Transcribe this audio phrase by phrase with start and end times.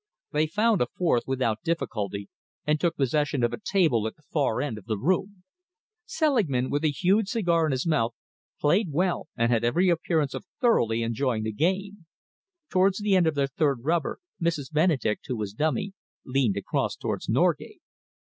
[0.31, 2.27] They found a fourth without difficulty
[2.65, 5.43] and took possession of a table at the far end of the room.
[6.07, 8.15] Selingman, with a huge cigar in his mouth,
[8.59, 12.07] played well and had every appearance of thoroughly enjoying the game.
[12.71, 14.71] Towards the end of their third rubber, Mrs.
[14.73, 15.93] Benedek, who was dummy,
[16.25, 17.79] leaned across towards Norgate.